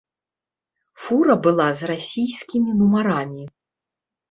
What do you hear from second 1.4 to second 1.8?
была